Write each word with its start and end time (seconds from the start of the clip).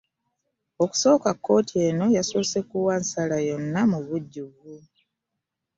Okusooka 0.83 1.29
kkooti 1.35 1.75
eno 1.87 2.05
yasoose 2.17 2.59
kuwa 2.69 2.93
nsala 3.01 3.35
yonna 3.47 3.81
mu 3.91 3.99
bujjuvu 4.07 4.73